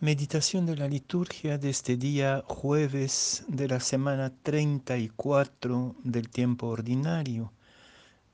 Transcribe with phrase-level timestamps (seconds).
[0.00, 7.52] Meditación de la liturgia de este día jueves de la semana 34 del tiempo ordinario,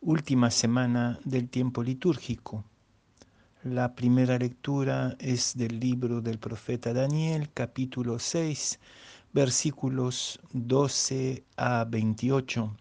[0.03, 2.67] última semana del tiempo litúrgico.
[3.63, 8.79] La primera lectura es del libro del profeta Daniel, capítulo 6,
[9.33, 12.77] versículos 12 a 28.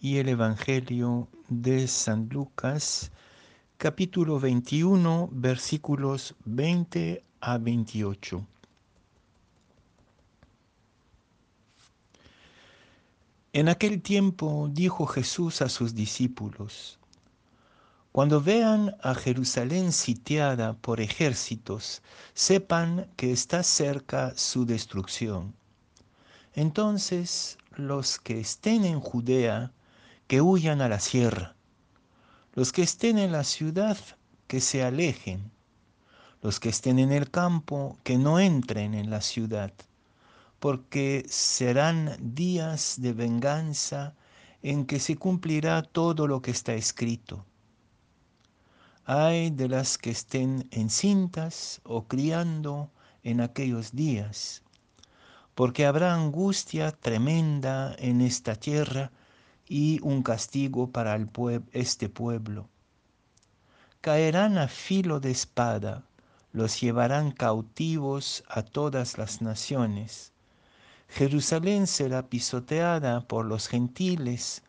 [0.00, 3.10] Y el Evangelio de San Lucas,
[3.78, 8.46] 21, versículos 20 a 28.
[13.52, 16.98] En aquel tiempo dijo Jesús a sus discípulos,
[18.12, 22.02] Cuando vean a Jerusalén sitiada por ejércitos,
[22.34, 25.54] sepan que está cerca su destrucción.
[26.54, 29.72] Entonces los que estén en Judea,
[30.26, 31.55] que huyan a la sierra
[32.56, 33.98] los que estén en la ciudad,
[34.46, 35.52] que se alejen.
[36.40, 39.74] Los que estén en el campo, que no entren en la ciudad,
[40.58, 44.14] porque serán días de venganza
[44.62, 47.44] en que se cumplirá todo lo que está escrito.
[49.04, 52.90] Hay de las que estén encintas o criando
[53.22, 54.62] en aquellos días,
[55.54, 59.12] porque habrá angustia tremenda en esta tierra
[59.68, 61.18] y un castigo para
[61.72, 62.68] este pueblo.
[64.00, 66.04] Caerán a filo de espada,
[66.52, 70.32] los llevarán cautivos a todas las naciones.
[71.08, 74.62] Jerusalén será pisoteada por los gentiles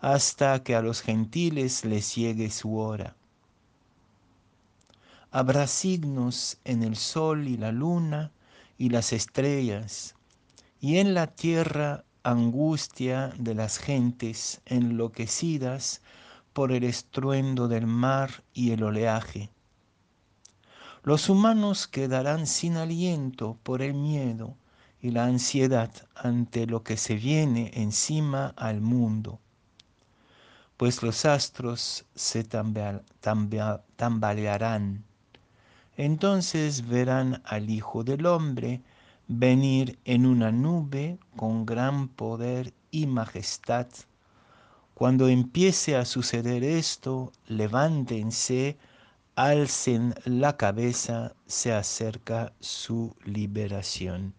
[0.00, 3.16] hasta que a los gentiles les llegue su hora.
[5.30, 8.32] Habrá signos en el sol y la luna
[8.78, 10.14] y las estrellas,
[10.80, 16.02] y en la tierra angustia de las gentes enloquecidas
[16.52, 19.48] por el estruendo del mar y el oleaje.
[21.04, 24.58] Los humanos quedarán sin aliento por el miedo
[25.00, 29.40] y la ansiedad ante lo que se viene encima al mundo,
[30.76, 35.02] pues los astros se tambalearán.
[35.96, 38.82] Entonces verán al Hijo del Hombre
[39.28, 43.86] venir en una nube con gran poder y majestad.
[44.94, 48.78] Cuando empiece a suceder esto, levántense,
[49.36, 54.34] alcen la cabeza, se acerca su liberación.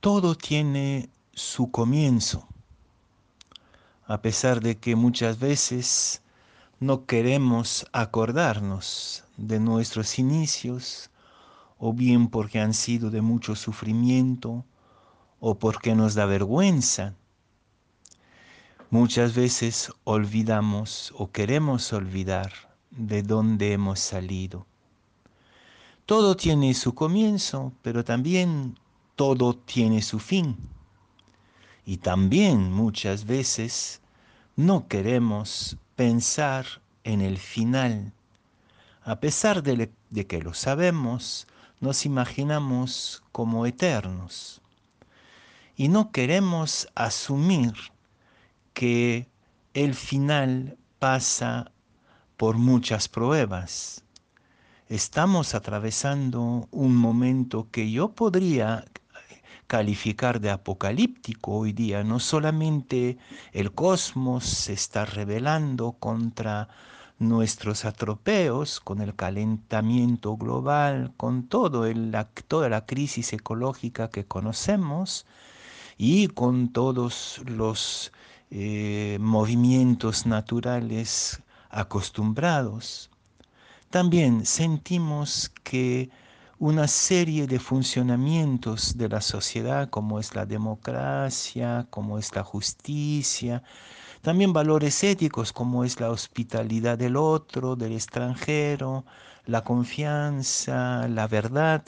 [0.00, 2.51] Todo tiene su comienzo
[4.12, 6.20] a pesar de que muchas veces
[6.80, 11.08] no queremos acordarnos de nuestros inicios,
[11.78, 14.66] o bien porque han sido de mucho sufrimiento,
[15.40, 17.14] o porque nos da vergüenza.
[18.90, 22.52] Muchas veces olvidamos o queremos olvidar
[22.90, 24.66] de dónde hemos salido.
[26.04, 28.78] Todo tiene su comienzo, pero también
[29.16, 30.58] todo tiene su fin.
[31.86, 34.01] Y también muchas veces
[34.56, 36.66] no queremos pensar
[37.04, 38.12] en el final.
[39.02, 39.90] A pesar de,
[40.26, 41.46] que lo sabemos,
[41.80, 44.60] nos imaginamos como eternos.
[45.74, 47.72] Y no queremos asumir
[48.74, 49.26] que
[49.74, 51.72] el final pasa
[52.36, 54.04] por muchas pruebas.
[54.88, 58.84] Estamos atravesando un momento que yo podría
[59.72, 62.04] calificar de apocalíptico hoy día.
[62.04, 63.16] No solamente
[63.54, 66.68] el cosmos se está rebelando contra
[67.18, 75.24] nuestros atropeos, con el calentamiento global, con todo la, toda la crisis ecológica que conocemos
[75.96, 78.12] y con todos los
[78.50, 83.08] eh, movimientos naturales acostumbrados.
[83.88, 86.10] También sentimos que
[86.62, 93.64] una serie de funcionamientos de la sociedad, como es la democracia, como es la justicia,
[94.20, 99.04] también valores éticos como es la hospitalidad del otro, del extranjero,
[99.44, 101.82] la confianza, la verdad.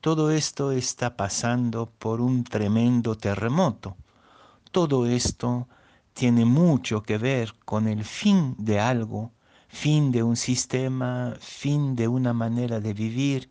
[0.00, 3.96] Todo esto está pasando por un tremendo terremoto.
[4.70, 5.66] Todo esto
[6.12, 9.32] tiene mucho que ver con el fin de algo,
[9.66, 13.48] fin de un sistema, fin de una manera de vivir,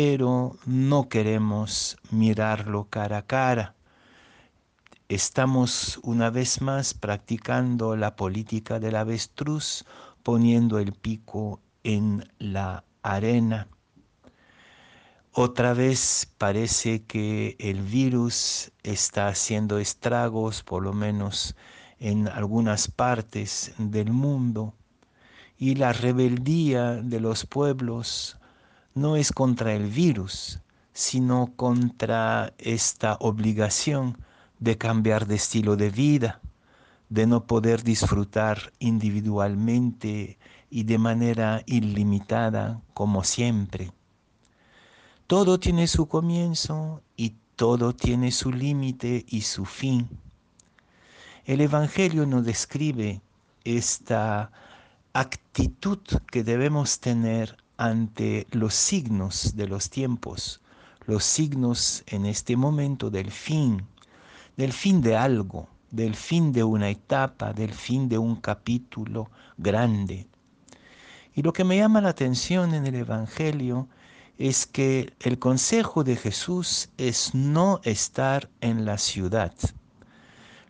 [0.00, 3.74] pero no queremos mirarlo cara a cara.
[5.08, 9.84] Estamos una vez más practicando la política del avestruz,
[10.22, 13.66] poniendo el pico en la arena.
[15.32, 21.56] Otra vez parece que el virus está haciendo estragos, por lo menos
[21.98, 24.74] en algunas partes del mundo,
[25.58, 28.37] y la rebeldía de los pueblos
[28.94, 30.60] no es contra el virus,
[30.92, 34.18] sino contra esta obligación
[34.58, 36.40] de cambiar de estilo de vida,
[37.08, 40.38] de no poder disfrutar individualmente
[40.70, 43.92] y de manera ilimitada como siempre.
[45.26, 50.08] Todo tiene su comienzo y todo tiene su límite y su fin.
[51.44, 53.20] El Evangelio nos describe
[53.64, 54.50] esta
[55.12, 55.98] actitud
[56.30, 60.60] que debemos tener ante los signos de los tiempos,
[61.06, 63.86] los signos en este momento del fin,
[64.56, 70.26] del fin de algo, del fin de una etapa, del fin de un capítulo grande.
[71.34, 73.88] Y lo que me llama la atención en el Evangelio
[74.38, 79.54] es que el consejo de Jesús es no estar en la ciudad.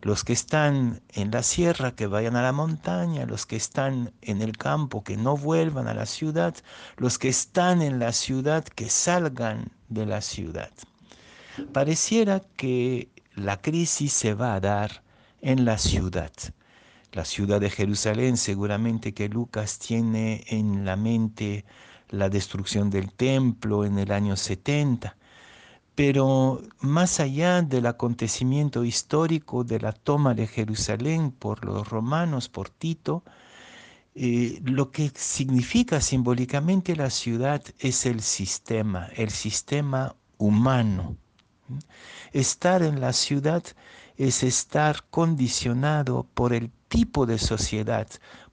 [0.00, 4.43] Los que están en la sierra, que vayan a la montaña, los que están en
[4.43, 6.55] el campo, que no vuelvan a la ciudad,
[6.97, 10.71] los que están en la ciudad, que salgan de la ciudad.
[11.73, 15.03] Pareciera que la crisis se va a dar
[15.41, 16.33] en la ciudad.
[17.12, 21.65] La ciudad de Jerusalén, seguramente que Lucas tiene en la mente
[22.11, 25.17] la destrucción del templo en el año 70.
[25.99, 32.71] Pero más allá del acontecimiento histórico de la toma de Jerusalén por los romanos, por
[32.71, 33.25] Tito,
[34.15, 41.17] eh, lo que significa simbólicamente la ciudad es el sistema, el sistema humano.
[42.31, 43.65] Estar en la ciudad
[44.17, 48.06] es estar condicionado por el tipo de sociedad,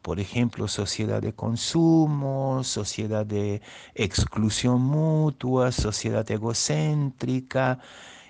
[0.06, 3.64] por ejemplo, sociedad de consumo, sociedad de
[3.96, 7.80] exclusión mutua, sociedad egocéntrica,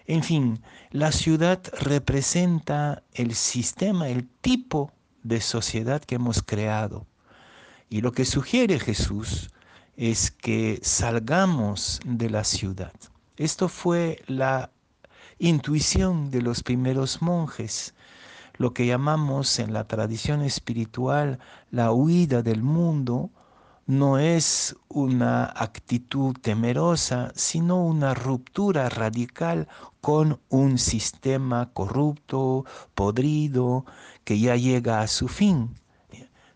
[0.07, 4.93] en fin, la ciudad representa el sistema, el tipo
[5.23, 7.07] de sociedad que hemos creado.
[7.89, 9.49] Y lo que sugiere Jesús
[9.97, 12.93] es que salgamos de la ciudad.
[13.35, 14.71] Esto fue la
[15.39, 17.94] intuición de los primeros monjes
[18.57, 21.39] lo que llamamos en la tradición espiritual
[21.71, 23.29] la huida del mundo,
[23.87, 29.67] no es una actitud temerosa, sino una ruptura radical
[30.01, 32.65] con un sistema corrupto,
[32.95, 33.85] podrido,
[34.23, 35.75] que ya llega a su fin.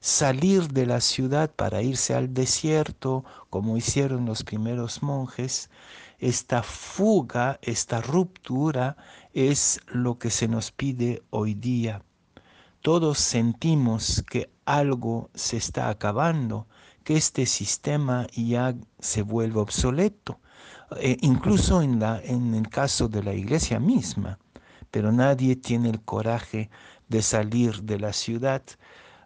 [0.01, 5.69] Salir de la ciudad para irse al desierto, como hicieron los primeros monjes,
[6.19, 8.97] esta fuga, esta ruptura
[9.33, 12.01] es lo que se nos pide hoy día.
[12.81, 16.67] Todos sentimos que algo se está acabando,
[17.03, 20.39] que este sistema ya se vuelve obsoleto,
[20.97, 24.39] eh, incluso en, la, en el caso de la iglesia misma,
[24.91, 26.69] pero nadie tiene el coraje
[27.07, 28.61] de salir de la ciudad.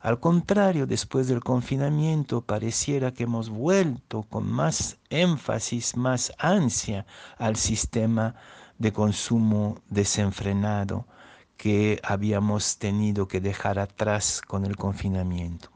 [0.04, 7.06] Al contrario, después del confinamiento pareciera que hemos vuelto con más énfasis, más ansia
[7.38, 8.36] al sistema
[8.78, 11.08] de consumo desenfrenado
[11.56, 15.70] que habíamos tenido que dejar atrás con el confinamiento.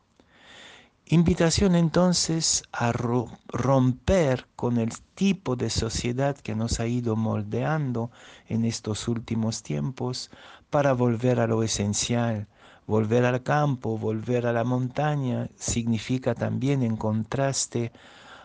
[1.05, 8.11] Invitación entonces a romper con el tipo de sociedad que nos ha ido moldeando
[8.49, 10.31] en estos últimos tiempos
[10.69, 12.49] para volver a lo esencial.
[12.87, 17.91] Volver al campo, volver a la montaña, significa también en contraste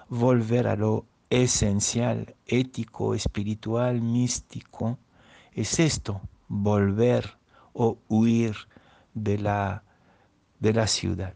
[0.09, 4.99] volver a lo esencial, ético, espiritual, místico,
[5.53, 7.39] es esto, volver
[7.73, 8.57] o huir
[9.15, 9.83] de la,
[10.61, 11.35] de la ciudad.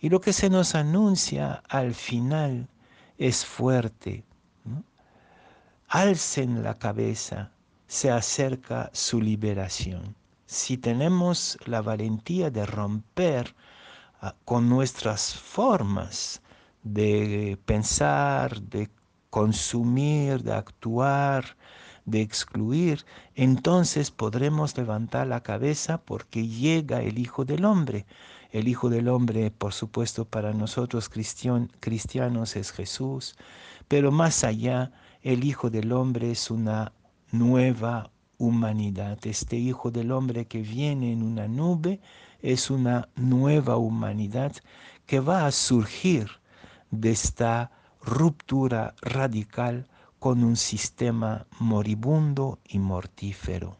[0.00, 2.68] Y lo que se nos anuncia al final
[3.16, 4.24] es fuerte.
[5.88, 7.50] Alcen la cabeza,
[7.86, 10.14] se acerca su liberación.
[10.50, 13.54] Si tenemos la valentía de romper
[14.22, 16.40] ah, con nuestras formas
[16.82, 18.88] de pensar, de
[19.28, 21.58] consumir, de actuar,
[22.06, 28.06] de excluir, entonces podremos levantar la cabeza porque llega el Hijo del Hombre.
[28.50, 33.36] El Hijo del Hombre, por supuesto, para nosotros cristianos es Jesús,
[33.86, 36.94] pero más allá, el Hijo del Hombre es una
[37.32, 39.18] nueva humanidad.
[39.24, 42.00] Este Hijo del Hombre que viene en una nube
[42.40, 44.52] es una nueva humanidad
[45.06, 46.28] que va a surgir
[46.90, 53.76] de esta ruptura radical con un sistema moribundo y mortífero.